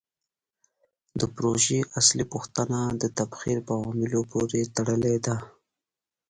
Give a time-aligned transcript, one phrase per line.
[1.19, 5.35] د پروژې اصلي پوښتنه د تبخیر په عواملو پورې تړلې ده.